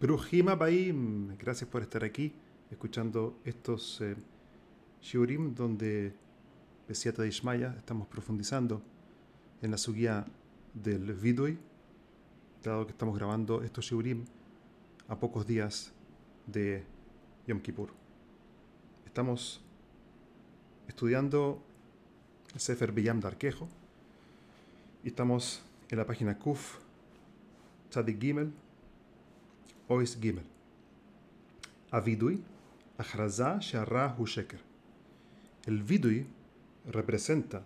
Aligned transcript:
Brujima 0.00 0.54
Baim, 0.54 1.36
gracias 1.38 1.68
por 1.68 1.82
estar 1.82 2.04
aquí, 2.04 2.32
escuchando 2.70 3.40
estos 3.44 4.00
eh, 4.00 4.14
shiurim 5.02 5.56
donde, 5.56 6.14
Besiata 6.86 7.22
de 7.22 7.28
Ishmaya, 7.28 7.74
estamos 7.76 8.06
profundizando 8.06 8.80
en 9.60 9.72
la 9.72 9.76
suguía 9.76 10.24
del 10.72 11.12
Vidui, 11.14 11.58
dado 12.62 12.86
que 12.86 12.92
estamos 12.92 13.18
grabando 13.18 13.64
estos 13.64 13.86
shiurim 13.86 14.24
a 15.08 15.18
pocos 15.18 15.48
días 15.48 15.90
de 16.46 16.84
Yom 17.48 17.58
Kippur. 17.58 17.90
Estamos 19.04 19.60
estudiando 20.86 21.60
el 22.54 22.60
Sefer 22.60 22.92
Biyam 22.92 23.18
Darkejo 23.18 23.66
y 25.02 25.08
estamos 25.08 25.60
en 25.90 25.98
la 25.98 26.06
página 26.06 26.38
Kuf 26.38 26.78
Tzadik 27.90 28.20
Gimel 28.20 28.52
Ois 29.88 30.18
Gimel. 30.20 30.44
Avidui, 31.90 32.42
Achraza 32.98 33.58
Sharra 33.58 34.14
Hu 34.18 34.26
Sheker. 34.26 34.60
El 35.66 35.82
Vidui 35.82 36.26
representa 36.86 37.64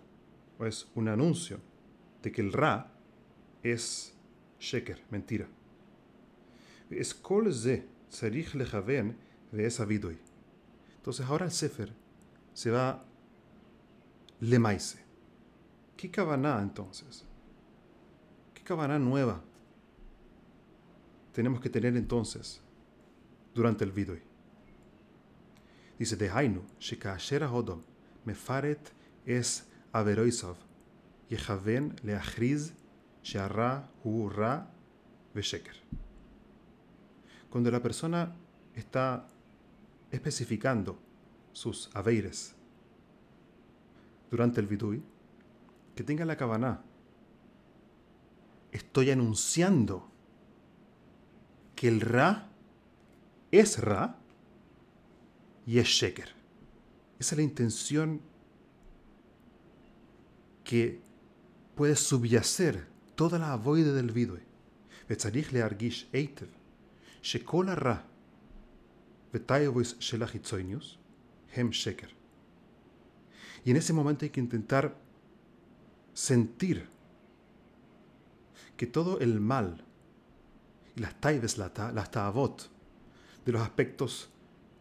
o 0.57 0.65
es 0.65 0.87
un 0.95 1.09
anuncio 1.09 1.59
de 2.21 2.31
que 2.31 2.41
el 2.41 2.53
Ra 2.53 2.89
es 3.61 4.13
Sheker, 4.59 5.03
mentira. 5.09 5.47
Es 6.89 7.13
kol 7.13 7.51
ze 7.53 7.83
tzarich 8.09 8.53
lechaven 8.55 9.17
ve 9.51 9.65
es 9.65 9.79
Avidui. 9.79 10.17
Entonces 10.97 11.25
ahora 11.25 11.45
el 11.45 11.51
Sefer 11.51 11.91
se 12.53 12.71
va 12.71 13.03
lemaise. 14.39 14.99
¿Qué 15.97 16.09
cabana 16.09 16.61
entonces? 16.61 17.25
¿Qué 18.53 18.63
cabana 18.63 18.97
nueva 18.99 19.41
tenemos 21.33 21.59
que 21.59 21.69
tener 21.69 21.97
entonces 21.97 22.61
durante 23.53 23.83
el 23.83 23.91
vidui? 23.91 24.21
Dice, 25.99 26.15
de 26.15 26.29
Hainu, 26.29 26.61
shekasher 26.79 27.43
hodom, 27.43 27.81
mefaret 28.25 28.91
es 29.25 29.67
averoisov, 29.91 30.55
yechaven 31.29 31.95
leachriz, 32.03 32.73
shearra 33.21 33.89
hu 34.03 34.29
ra 34.29 34.71
vesheker. 35.33 35.75
Cuando 37.49 37.69
la 37.69 37.81
persona 37.81 38.35
está 38.73 39.27
especificando 40.11 40.99
sus 41.51 41.89
aveires 41.93 42.55
durante 44.29 44.59
el 44.59 44.67
vidui, 44.67 45.03
que 45.95 46.03
tenga 46.03 46.25
la 46.25 46.35
cabana. 46.35 46.81
Estoy 48.71 49.11
anunciando 49.11 50.09
que 51.82 51.88
el 51.88 52.00
Ra 52.00 52.48
es 53.50 53.78
Ra 53.78 54.18
y 55.66 55.78
es 55.78 55.88
Sheker. 55.88 56.28
Esa 57.18 57.34
es 57.34 57.36
la 57.36 57.42
intención 57.42 58.20
que 60.64 61.00
puede 61.74 61.96
subyacer 61.96 62.86
toda 63.14 63.38
la 63.38 63.52
avoide 63.52 63.92
del 63.92 64.10
vidui. 64.10 64.48
וצריך 65.10 65.52
להרגיש 65.52 66.06
היטב 66.12 66.46
שכל 67.22 67.68
הרע 67.68 67.96
וטייבויס 69.34 69.94
של 70.00 70.22
החיצוניוס 70.22 70.96
הם 71.54 71.72
שקר. 71.72 72.06
Y 73.64 73.70
en 73.70 73.76
ese 73.76 73.92
momento 73.92 74.24
hay 74.24 74.30
que 74.30 74.40
intentar 74.40 74.94
sentir 76.14 76.86
que 78.76 78.86
todo 78.86 79.18
el 79.20 79.40
mal 79.40 79.84
y 80.95 81.01
las 81.01 81.19
taibes, 81.19 81.57
las 81.57 82.11
ta'avot, 82.11 82.69
de 83.45 83.51
los 83.51 83.61
aspectos 83.61 84.29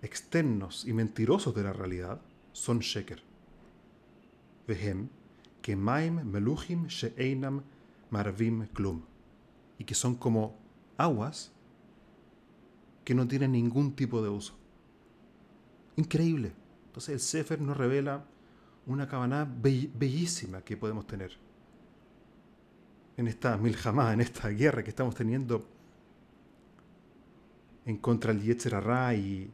externos 0.03 0.85
y 0.87 0.93
mentirosos 0.93 1.55
de 1.55 1.63
la 1.63 1.73
realidad 1.73 2.21
son 2.53 2.81
sheker. 2.81 3.23
Vehem, 4.67 5.09
que 5.61 5.77
maim 5.77 6.23
meluchim 6.25 6.87
she'einam 6.87 7.63
marvim 8.11 8.67
klum, 8.69 9.03
y 9.79 9.85
que 9.85 9.95
son 9.95 10.17
como 10.17 10.57
aguas 10.97 11.53
que 13.05 13.15
no 13.15 13.27
tienen 13.27 13.53
ningún 13.53 13.95
tipo 13.95 14.23
de 14.23 14.29
uso. 14.29 14.55
Increíble. 15.97 16.53
Entonces 16.87 17.15
el 17.15 17.21
Sefer 17.21 17.61
nos 17.61 17.77
revela 17.77 18.25
una 18.87 19.09
cabana 19.09 19.45
bellísima 19.45 20.63
que 20.63 20.77
podemos 20.77 21.07
tener 21.07 21.33
en 23.17 23.29
esta 23.29 23.57
miljamá, 23.57 24.13
en 24.13 24.21
esta 24.21 24.49
guerra 24.49 24.83
que 24.83 24.91
estamos 24.91 25.15
teniendo 25.15 25.67
en 27.85 27.97
contra 27.97 28.33
del 28.33 28.43
Yetzer 28.43 28.75
Hará 28.75 29.15
y 29.15 29.51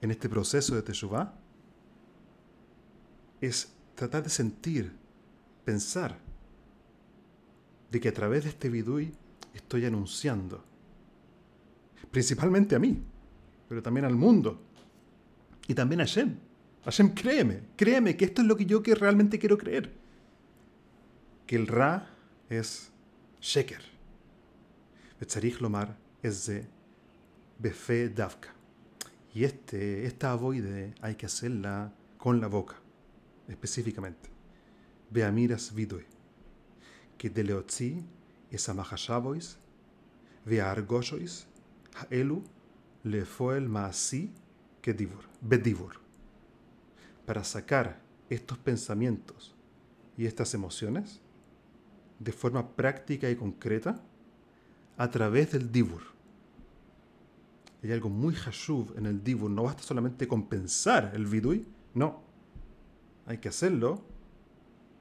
en 0.00 0.10
este 0.10 0.28
proceso 0.28 0.74
de 0.74 0.82
Teshuvah, 0.82 1.34
es 3.40 3.72
tratar 3.94 4.22
de 4.22 4.30
sentir, 4.30 4.92
pensar, 5.64 6.18
de 7.90 8.00
que 8.00 8.08
a 8.08 8.14
través 8.14 8.44
de 8.44 8.50
este 8.50 8.68
vidui 8.68 9.12
estoy 9.54 9.84
anunciando, 9.84 10.64
principalmente 12.10 12.74
a 12.74 12.78
mí, 12.78 13.02
pero 13.68 13.82
también 13.82 14.04
al 14.04 14.16
mundo, 14.16 14.60
y 15.66 15.74
también 15.74 16.00
a 16.00 16.04
Shem, 16.04 16.36
Hashem, 16.84 17.14
créeme, 17.14 17.62
créeme 17.76 18.16
que 18.16 18.26
esto 18.26 18.42
es 18.42 18.48
lo 18.48 18.56
que 18.56 18.66
yo 18.66 18.82
que 18.82 18.94
realmente 18.94 19.38
quiero 19.38 19.56
creer. 19.56 19.90
Que 21.46 21.56
el 21.56 21.66
Ra 21.66 22.10
es 22.50 22.90
Sheker. 23.40 23.80
Betzarich 25.18 25.60
Lomar 25.60 25.96
es 26.22 26.46
de 26.46 26.66
Befe 27.58 28.08
Davka. 28.08 28.50
Y 29.34 29.44
este, 29.44 30.06
esta 30.06 30.32
avoide 30.32 30.94
hay 31.00 31.16
que 31.16 31.26
hacerla 31.26 31.92
con 32.18 32.40
la 32.40 32.46
boca, 32.46 32.76
específicamente. 33.48 34.30
Beamiras 35.10 35.74
vidue. 35.74 36.06
Que 37.18 37.30
de 37.30 37.44
leotzi 37.44 38.04
es 38.50 38.68
amahashavois, 38.68 39.58
veargoshois, 40.44 41.46
haelu, 41.94 42.42
lefoel 43.02 43.68
maasi, 43.68 44.32
que 44.80 44.92
divur, 44.92 45.24
bedivur 45.40 46.04
para 47.26 47.44
sacar 47.44 48.00
estos 48.28 48.58
pensamientos 48.58 49.54
y 50.16 50.26
estas 50.26 50.54
emociones 50.54 51.20
de 52.18 52.32
forma 52.32 52.76
práctica 52.76 53.30
y 53.30 53.36
concreta 53.36 54.00
a 54.96 55.10
través 55.10 55.52
del 55.52 55.72
dibur. 55.72 56.13
Hay 57.84 57.92
algo 57.92 58.08
muy 58.08 58.34
hashuv 58.34 58.96
en 58.96 59.04
el 59.04 59.22
dibur. 59.22 59.50
No 59.50 59.64
basta 59.64 59.82
solamente 59.82 60.26
con 60.26 60.48
pensar 60.48 61.12
el 61.14 61.26
vidui, 61.26 61.66
no. 61.92 62.22
Hay 63.26 63.38
que 63.38 63.50
hacerlo 63.50 64.02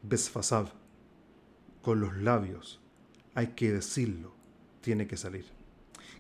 besfasav, 0.02 0.74
con 1.82 2.02
los 2.02 2.18
labios. 2.18 2.82
Hay 3.36 3.48
que 3.48 3.72
decirlo. 3.72 4.36
Tiene 4.82 5.08
que 5.08 5.16
salir. 5.16 5.46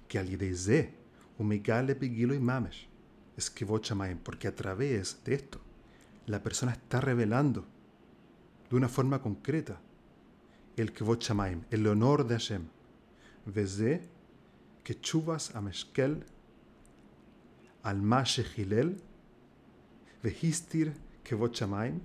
Que 0.08 0.20
al 0.20 0.30
ideize, 0.30 0.94
umigale 1.38 1.96
pigilo 1.96 2.34
y 2.34 2.40
mamesh, 2.40 2.88
es 3.36 3.50
que 3.50 3.66
porque 3.66 4.48
a 4.48 4.56
través 4.56 5.22
de 5.26 5.36
esto 5.36 5.60
la 6.28 6.42
persona 6.42 6.72
está 6.72 7.02
revelando 7.02 7.66
de 8.70 8.78
una 8.78 8.88
forma 8.88 9.22
concreta 9.22 9.82
el 10.78 10.94
Kvot 10.94 11.22
Shamaim, 11.22 11.66
el 11.72 11.86
honor 11.88 12.26
de 12.26 12.36
Hashem. 12.36 12.68
Veze 13.46 14.08
que 14.84 15.00
chuvas 15.02 15.54
a 15.56 15.62
al 17.84 18.02
Mashehilel 18.02 18.98
vehistir 20.22 20.94
Kvot 21.24 21.54
Shamaim 21.54 22.00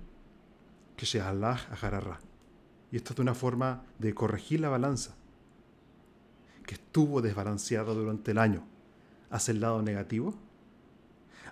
que 0.95 1.05
se 1.05 1.21
halach 1.21 1.67
a 1.71 2.19
Y 2.91 2.97
esto 2.97 3.13
es 3.13 3.19
una 3.19 3.33
forma 3.33 3.83
de 3.97 4.13
corregir 4.13 4.59
la 4.59 4.69
balanza 4.69 5.15
que 6.65 6.75
estuvo 6.75 7.21
desbalanceada 7.21 7.93
durante 7.93 8.31
el 8.31 8.37
año. 8.37 8.63
Hacia 9.31 9.53
el 9.53 9.61
lado 9.61 9.81
negativo 9.81 10.35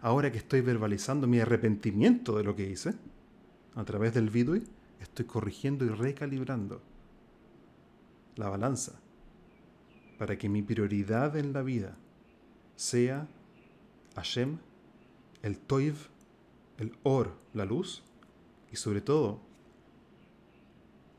ahora 0.02 0.32
que 0.32 0.38
estoy 0.38 0.62
verbalizando 0.62 1.28
mi 1.28 1.40
arrepentimiento 1.40 2.38
de 2.38 2.44
lo 2.44 2.56
que 2.56 2.70
hice, 2.70 2.94
a 3.76 3.84
través 3.84 4.14
del 4.14 4.30
vidui, 4.30 4.64
estoy 5.00 5.26
corrigiendo 5.26 5.86
y 5.86 5.90
recalibrando 5.90 6.82
la 8.36 8.50
balanza 8.50 8.94
para 10.18 10.38
que 10.38 10.50
mi 10.50 10.62
prioridad 10.62 11.38
en 11.38 11.54
la 11.54 11.62
vida 11.62 11.96
sea 12.76 13.28
Hashem, 14.18 14.58
el 15.44 15.60
Toiv, 15.60 16.10
el 16.78 16.98
Or, 17.04 17.36
la 17.54 17.66
luz, 17.66 18.04
y 18.72 18.76
sobre 18.76 19.02
todo 19.02 19.40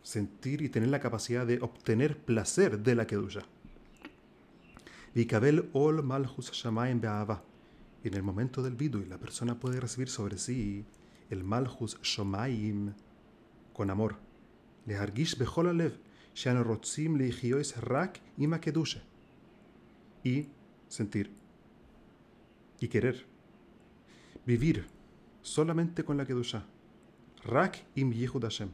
sentir 0.03 0.63
y 0.63 0.69
tener 0.69 0.89
la 0.89 1.01
capacidad 1.01 1.47
de 1.47 1.61
obtener 1.61 2.19
placer 2.19 2.79
de 2.81 2.95
la 2.95 3.07
Kedusha. 3.07 3.43
Vikabel 5.15 5.71
ol 5.73 6.03
malchus 6.03 6.51
shamayim 6.53 7.01
be'ava 7.01 7.43
en 8.05 8.15
el 8.15 8.23
momento 8.23 8.63
del 8.63 8.75
vidui, 8.75 9.07
la 9.07 9.19
persona 9.19 9.59
puede 9.59 9.81
recibir 9.81 10.09
sobre 10.09 10.39
sí 10.39 10.85
el 11.31 11.45
malchus 11.45 11.99
shomayim 12.03 12.95
con 13.73 13.91
amor. 13.91 14.17
hargish 14.89 15.37
bechol 15.37 15.69
alev, 15.69 15.99
sheanu 16.35 16.65
rotzim 16.65 17.17
leihiois 17.17 17.77
rak 17.77 18.21
ima 18.39 18.61
kedusha. 18.61 19.03
Y 20.25 20.49
sentir 20.89 21.38
y 22.81 22.89
querer. 22.89 23.27
Vivir 24.47 24.87
solamente 25.43 26.05
con 26.05 26.17
la 26.17 26.27
Kedushá. 26.27 26.65
Rak 27.45 27.85
im 27.95 28.13
Yehud 28.13 28.43
Hashem. 28.43 28.71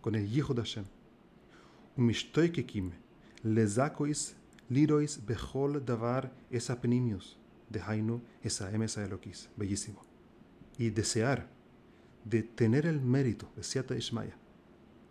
Con 0.00 0.14
el 0.14 0.28
Yehud 0.28 0.58
Hashem. 0.58 0.84
Umishtoikekim 1.96 2.92
lezakois 3.42 4.36
lirois 4.68 5.24
bechol 5.24 5.84
davar 5.84 6.32
esa 6.50 6.80
penimius. 6.80 7.38
De 7.68 7.80
Hainu 7.80 8.20
esa 8.42 8.70
emesa 8.72 9.04
elokis. 9.04 9.48
Bellísimo. 9.56 10.04
Y 10.78 10.90
desear 10.90 11.48
de 12.28 12.42
tener 12.42 12.86
el 12.86 13.00
mérito 13.00 13.48
de 13.54 13.62
Siata 13.62 13.94
Ishmaya, 13.94 14.36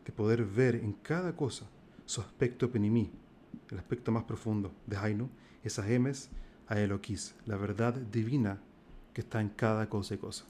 de 0.05 0.11
poder 0.11 0.43
ver 0.43 0.75
en 0.75 0.91
cada 0.91 1.35
cosa 1.35 1.65
su 2.05 2.19
aspecto 2.19 2.69
penimí, 2.69 3.09
el 3.71 3.79
aspecto 3.79 4.11
más 4.11 4.25
profundo 4.25 4.73
de 4.85 4.97
Hainu, 4.97 5.29
esas 5.63 5.89
emes 5.89 6.29
a 6.67 6.79
Eloquis, 6.79 7.35
la 7.45 7.57
verdad 7.57 7.93
divina 7.93 8.59
que 9.13 9.21
está 9.21 9.41
en 9.41 9.49
cada 9.49 9.89
cosa 9.89 10.15
y 10.15 10.17
cosa. 10.17 10.45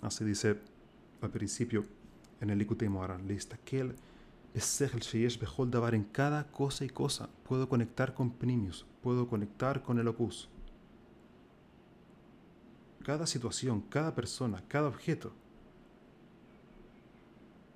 Así 0.00 0.24
dice 0.24 0.58
al 1.20 1.30
principio 1.30 1.84
en 2.40 2.50
el 2.50 2.58
Likutei 2.58 2.88
Moharan. 2.88 3.26
en 5.94 6.04
cada 6.04 6.48
cosa 6.50 6.84
y 6.84 6.88
cosa. 6.88 7.28
Puedo 7.44 7.68
conectar 7.68 8.14
con 8.14 8.30
Pnimius, 8.30 8.84
puedo 9.02 9.28
conectar 9.28 9.82
con 9.82 9.98
el 9.98 10.08
opus. 10.08 10.48
Cada 13.04 13.26
situación, 13.26 13.80
cada 13.82 14.14
persona, 14.14 14.62
cada 14.68 14.88
objeto 14.88 15.32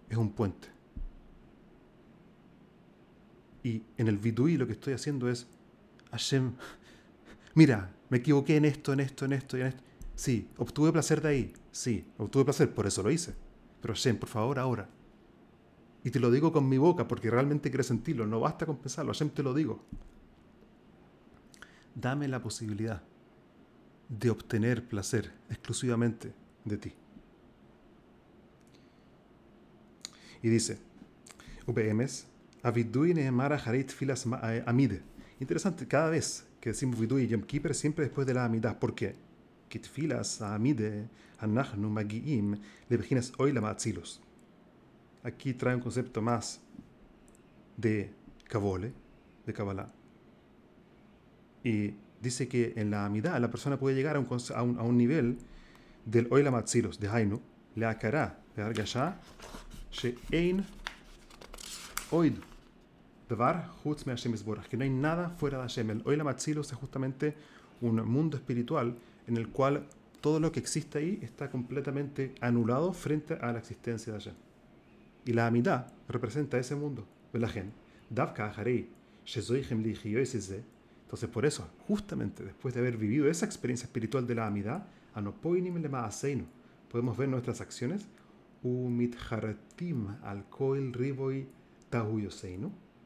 es 0.08 0.16
un 0.16 0.30
puente. 0.30 0.75
Y 3.66 3.82
en 3.96 4.06
el 4.06 4.16
vidui 4.16 4.56
lo 4.56 4.64
que 4.68 4.74
estoy 4.74 4.92
haciendo 4.92 5.28
es, 5.28 5.48
Hashem, 6.12 6.52
mira, 7.54 7.92
me 8.10 8.18
equivoqué 8.18 8.54
en 8.54 8.64
esto, 8.64 8.92
en 8.92 9.00
esto, 9.00 9.24
en 9.24 9.32
esto 9.32 9.58
y 9.58 9.60
en 9.62 9.66
esto. 9.66 9.82
Sí, 10.14 10.48
obtuve 10.56 10.92
placer 10.92 11.20
de 11.20 11.28
ahí. 11.28 11.52
Sí, 11.72 12.06
obtuve 12.16 12.44
placer, 12.44 12.72
por 12.72 12.86
eso 12.86 13.02
lo 13.02 13.10
hice. 13.10 13.34
Pero 13.82 13.92
Hashem, 13.92 14.18
por 14.18 14.28
favor, 14.28 14.60
ahora. 14.60 14.88
Y 16.04 16.12
te 16.12 16.20
lo 16.20 16.30
digo 16.30 16.52
con 16.52 16.68
mi 16.68 16.78
boca 16.78 17.08
porque 17.08 17.28
realmente 17.28 17.68
quiero 17.68 17.82
sentirlo. 17.82 18.24
No 18.24 18.38
basta 18.38 18.66
con 18.66 18.76
pensarlo. 18.76 19.12
Hashem, 19.12 19.30
te 19.30 19.42
lo 19.42 19.52
digo. 19.52 19.82
Dame 21.92 22.28
la 22.28 22.40
posibilidad 22.40 23.02
de 24.08 24.30
obtener 24.30 24.86
placer 24.86 25.32
exclusivamente 25.50 26.32
de 26.64 26.76
ti. 26.76 26.92
Y 30.40 30.50
dice, 30.50 30.78
Avidui 32.66 33.14
Nehemara 33.14 33.56
Harit 33.64 33.92
Filas 33.92 34.26
eh, 34.42 34.64
Amide. 34.66 35.00
Interesante, 35.38 35.86
cada 35.86 36.10
vez 36.10 36.44
que 36.60 36.70
decimos 36.70 36.98
Vidui 36.98 37.22
y 37.22 37.28
Yom 37.28 37.42
Kippur, 37.42 37.72
siempre 37.76 38.04
después 38.04 38.26
de 38.26 38.34
la 38.34 38.44
Amidah. 38.44 38.80
¿Por 38.80 38.92
qué? 38.92 39.14
Kitfilas 39.68 40.42
Amide 40.42 41.06
Anachnu 41.38 41.88
Magiim 41.88 42.56
Lebejinas 42.88 43.32
Hoy 43.38 43.52
la 43.52 43.60
Matzilos. 43.60 44.20
Aquí 45.22 45.54
trae 45.54 45.76
un 45.76 45.80
concepto 45.80 46.20
más 46.20 46.60
de 47.76 48.12
Kabole, 48.48 48.92
de 49.46 49.52
Kabbalah. 49.52 49.92
Y 51.62 51.94
dice 52.20 52.48
que 52.48 52.72
en 52.74 52.90
la 52.90 53.06
Amidah 53.06 53.38
la 53.38 53.48
persona 53.48 53.78
puede 53.78 53.94
llegar 53.94 54.16
a 54.16 54.18
un, 54.18 54.26
a 54.26 54.62
un, 54.64 54.78
a 54.80 54.82
un 54.82 54.98
nivel 54.98 55.38
del 56.04 56.26
Oila 56.32 56.50
Matzilos, 56.50 56.98
de 56.98 57.06
Hainu, 57.06 57.40
le 57.76 57.86
Akara, 57.86 58.40
de 58.56 58.62
Argasha, 58.62 59.20
She'ein 59.92 60.64
Oid. 62.10 62.34
Devar 63.28 63.70
Hutz 63.84 64.04
Hashem 64.04 64.34
que 64.68 64.76
no 64.76 64.84
hay 64.84 64.90
nada 64.90 65.30
fuera 65.30 65.58
de 65.58 65.62
Hashem. 65.62 65.90
El 65.90 66.02
Oila 66.04 66.24
Matzilos 66.24 66.70
es 66.70 66.78
justamente 66.78 67.34
un 67.80 67.96
mundo 68.08 68.36
espiritual 68.36 68.96
en 69.26 69.36
el 69.36 69.48
cual 69.48 69.86
todo 70.20 70.40
lo 70.40 70.52
que 70.52 70.60
existe 70.60 70.98
ahí 70.98 71.18
está 71.22 71.50
completamente 71.50 72.34
anulado 72.40 72.92
frente 72.92 73.34
a 73.34 73.52
la 73.52 73.58
existencia 73.58 74.12
de 74.12 74.18
Hashem. 74.18 74.34
Y 75.24 75.32
la 75.32 75.46
Amidah 75.46 75.92
representa 76.08 76.58
ese 76.58 76.76
mundo, 76.76 77.06
Belajen. 77.32 77.72
Davka 78.08 78.54
Shezoichem 79.24 79.82
entonces, 81.06 81.30
por 81.30 81.46
eso, 81.46 81.68
justamente 81.86 82.44
después 82.44 82.74
de 82.74 82.80
haber 82.80 82.96
vivido 82.96 83.28
esa 83.28 83.46
experiencia 83.46 83.86
espiritual 83.86 84.26
de 84.26 84.34
la 84.34 84.48
amidad, 84.48 84.88
podemos 86.90 87.16
ver 87.16 87.28
nuestras 87.28 87.60
acciones, 87.60 88.08
al 90.24 90.44
riboy 90.92 91.46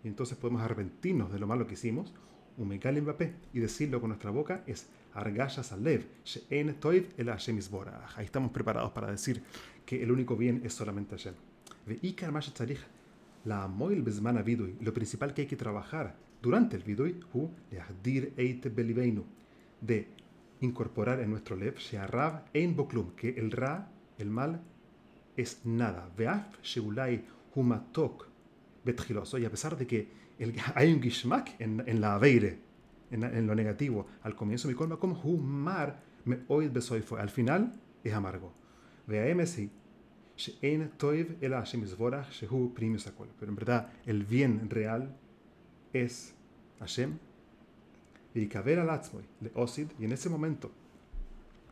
y 0.02 0.08
entonces 0.08 0.36
podemos 0.36 0.62
arrepentirnos 0.62 1.32
de 1.32 1.38
lo 1.38 1.46
malo 1.46 1.66
que 1.66 1.74
hicimos, 1.74 2.14
y 3.52 3.58
decirlo 3.58 4.00
con 4.00 4.08
nuestra 4.08 4.30
boca 4.30 4.62
es 4.66 4.88
argayas 5.14 5.72
alev, 5.72 6.06
el 6.50 7.30
Ahí 8.16 8.24
estamos 8.24 8.50
preparados 8.52 8.90
para 8.92 9.10
decir 9.10 9.42
que 9.86 10.02
el 10.02 10.12
único 10.12 10.36
bien 10.36 10.60
es 10.64 10.74
solamente 10.74 11.16
Hashem. 11.16 11.34
La 13.44 13.64
amoil 13.64 14.04
lo 14.80 14.92
principal 14.92 15.32
que 15.32 15.42
hay 15.42 15.48
que 15.48 15.56
trabajar 15.56 16.16
durante 16.42 16.76
el 16.76 16.82
vidui, 16.82 17.18
hu 17.32 17.48
de 19.80 20.08
incorporar 20.60 21.20
en 21.20 21.30
nuestro 21.30 21.56
lev, 21.56 21.78
she'arav 21.78 22.44
ein 22.52 22.76
boklum, 22.76 23.12
que 23.16 23.30
el 23.30 23.50
ra, 23.50 23.90
el 24.18 24.28
mal, 24.28 24.60
es 25.36 25.64
nada. 25.64 26.10
Veaf 26.16 26.60
sheulai 26.62 27.24
humatok 27.54 28.29
betchiloso, 28.84 29.38
y 29.38 29.44
a 29.44 29.50
pesar 29.50 29.76
de 29.76 29.86
que 29.86 30.08
el, 30.38 30.54
hay 30.74 30.92
un 30.92 31.02
gishmak 31.02 31.60
en, 31.60 31.82
en 31.86 32.00
la 32.00 32.14
aveire, 32.14 32.58
en, 33.10 33.24
en, 33.24 33.46
lo 33.46 33.54
negativo, 33.54 34.06
al 34.22 34.36
comienzo 34.36 34.68
mi 34.68 34.74
colma 34.74 34.96
como 34.96 35.20
humar 35.22 36.02
me 36.24 36.40
oid 36.48 36.70
besoifo, 36.70 37.16
al 37.16 37.30
final 37.30 37.72
es 38.04 38.12
amargo. 38.12 38.52
Veaemesi, 39.06 39.70
she'en 40.36 40.90
toiv 40.96 41.36
el 41.40 41.52
Hashem 41.52 41.84
shehu 41.84 42.72
primius 42.74 43.06
akol. 43.06 43.28
Pero 43.38 43.50
en 43.50 43.56
verdad, 43.56 43.92
el 44.06 44.24
bien 44.24 44.68
real 44.70 45.16
es 45.92 46.34
Hashem 46.78 47.18
y 48.34 48.48
al 48.56 49.00
le 49.40 49.50
Osid, 49.54 49.88
y 49.98 50.04
en 50.04 50.12
ese 50.12 50.28
momento, 50.28 50.70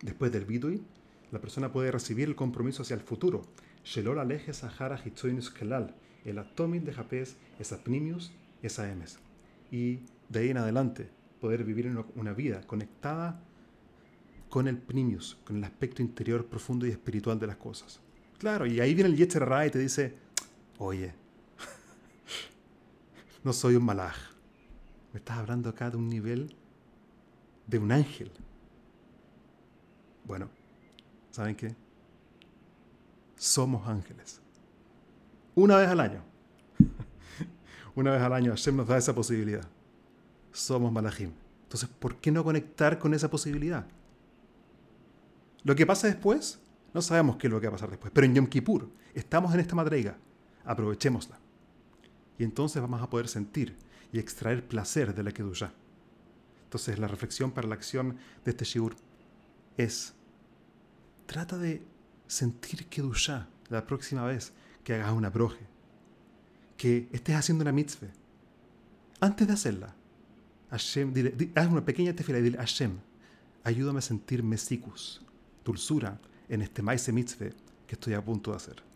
después 0.03 0.33
del 0.33 0.45
Bidui, 0.45 0.83
la 1.31 1.41
persona 1.41 1.71
puede 1.71 1.93
recibir 1.93 2.29
el 2.29 2.35
compromiso 2.35 2.83
hacia 2.83 2.95
el 2.95 3.01
futuro. 3.01 3.43
Shelol 3.85 4.19
aleje 4.19 4.53
Sahara 4.53 5.01
Hitzoinus 5.03 5.51
Kelal, 5.51 5.95
el 6.25 6.39
atomil 6.39 6.85
de 6.85 6.93
Japes 6.93 7.37
es 7.59 7.73
Apnimius, 7.73 8.33
es 8.63 8.79
Aemes. 8.79 9.19
Y 9.71 10.01
de 10.29 10.41
ahí 10.41 10.51
en 10.51 10.59
adelante, 10.59 11.11
poder 11.41 11.65
vivir 11.65 11.87
una 12.15 12.33
vida 12.33 12.63
conectada 12.67 13.41
con 14.49 14.67
el 14.69 14.79
Pnimius, 14.79 15.39
con 15.45 15.57
el 15.57 15.65
aspecto 15.65 16.03
interior 16.03 16.47
profundo 16.47 16.87
y 16.87 16.91
espiritual 16.91 17.39
de 17.39 17.47
las 17.47 17.57
cosas. 17.57 18.01
Claro, 18.39 18.67
y 18.67 18.81
ahí 18.81 18.95
viene 18.95 19.11
el 19.11 19.17
Yetzer 19.17 19.47
y 19.67 19.71
te 19.71 19.79
dice, 19.79 20.15
oye, 20.79 21.15
no 23.45 23.53
soy 23.53 23.77
un 23.77 23.85
malaj. 23.85 24.17
Me 25.13 25.19
estás 25.19 25.39
hablando 25.39 25.69
acá 25.69 25.91
de 25.91 25.97
un 25.97 26.09
nivel 26.09 26.55
de 27.67 27.79
un 27.79 27.93
ángel. 27.93 28.31
Bueno, 30.25 30.49
¿saben 31.31 31.57
qué? 31.57 31.75
Somos 33.37 33.87
ángeles. 33.87 34.41
Una 35.59 35.77
vez 35.77 35.89
al 35.89 35.99
año. 35.99 36.23
Una 37.97 38.13
vez 38.13 38.23
al 38.23 38.33
año 38.33 38.53
Hashem 38.53 38.77
nos 38.77 38.87
da 38.87 38.97
esa 38.97 39.13
posibilidad. 39.13 39.67
Somos 40.53 40.93
malajim. 40.93 41.33
Entonces, 41.65 41.89
¿por 41.89 42.17
qué 42.17 42.31
no 42.31 42.45
conectar 42.45 43.01
con 43.01 43.13
esa 43.13 43.29
posibilidad? 43.29 43.85
Lo 45.65 45.75
que 45.75 45.85
pasa 45.85 46.07
después, 46.07 46.61
no 46.95 47.03
sabemos 47.03 47.39
qué 47.39 47.49
es 47.49 47.53
lo 47.53 47.61
que 47.61 47.67
va 47.67 47.73
a 47.73 47.77
pasar 47.77 47.91
después. 47.91 48.13
Pero 48.15 48.25
en 48.25 48.37
Yom 48.37 48.47
Kippur 48.47 48.89
estamos 49.15 49.53
en 49.53 49.59
esta 49.59 49.75
madreiga. 49.75 50.17
Aprovechémosla 50.65 51.41
y 52.39 52.45
entonces 52.45 52.81
vamos 52.81 53.03
a 53.03 53.11
poder 53.11 53.27
sentir 53.27 53.75
y 54.13 54.21
extraer 54.21 54.65
placer 54.65 55.13
de 55.13 55.25
la 55.25 55.33
Kedusha. 55.33 55.73
Entonces 56.63 57.01
la 57.01 57.09
reflexión 57.09 57.51
para 57.51 57.67
la 57.67 57.75
acción 57.75 58.17
de 58.45 58.53
este 58.53 58.65
Shiur 58.65 58.95
es, 59.77 60.15
trata 61.27 61.59
de 61.59 61.83
sentir 62.29 62.87
Kedusha 62.87 63.49
la 63.71 63.85
próxima 63.87 64.25
vez 64.25 64.53
que 64.89 64.95
hagas 64.95 65.13
una 65.13 65.29
broje, 65.29 65.67
que 66.79 67.11
estés 67.13 67.37
haciendo 67.37 67.61
una 67.61 67.73
mitzvah. 67.73 68.09
Antes 69.21 69.47
de 69.47 69.53
hacerla, 69.53 69.95
Hashem, 70.71 71.13
haz 71.55 71.67
una 71.67 71.85
pequeña 71.85 72.15
tefila 72.15 72.39
y 72.39 72.43
dile, 72.43 72.57
Hashem, 72.57 72.93
ayúdame 73.65 73.99
a 73.99 74.01
sentir 74.01 74.43
mesikus, 74.43 75.21
dulzura, 75.63 76.19
en 76.49 76.63
este 76.63 76.81
maíz 76.81 77.07
mitzvah 77.13 77.51
que 77.87 77.97
estoy 77.97 78.15
a 78.15 78.25
punto 78.25 78.53
de 78.53 78.57
hacer. 78.57 78.88